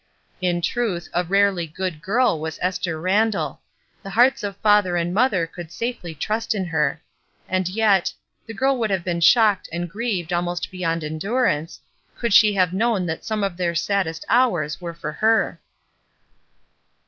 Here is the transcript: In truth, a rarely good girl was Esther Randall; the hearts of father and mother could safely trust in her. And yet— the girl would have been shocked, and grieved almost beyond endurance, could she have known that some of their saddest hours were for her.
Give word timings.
In 0.41 0.63
truth, 0.63 1.09
a 1.13 1.23
rarely 1.23 1.67
good 1.67 2.01
girl 2.01 2.39
was 2.39 2.57
Esther 2.59 2.99
Randall; 2.99 3.61
the 4.01 4.09
hearts 4.09 4.41
of 4.41 4.57
father 4.57 4.95
and 4.97 5.13
mother 5.13 5.45
could 5.45 5.71
safely 5.71 6.15
trust 6.15 6.55
in 6.55 6.65
her. 6.65 6.99
And 7.47 7.67
yet— 7.69 8.11
the 8.47 8.53
girl 8.55 8.79
would 8.79 8.89
have 8.89 9.03
been 9.03 9.21
shocked, 9.21 9.69
and 9.71 9.87
grieved 9.87 10.33
almost 10.33 10.71
beyond 10.71 11.03
endurance, 11.03 11.79
could 12.17 12.33
she 12.33 12.53
have 12.55 12.73
known 12.73 13.05
that 13.05 13.23
some 13.23 13.43
of 13.43 13.57
their 13.57 13.75
saddest 13.75 14.25
hours 14.27 14.81
were 14.81 14.95
for 14.95 15.11
her. 15.11 15.59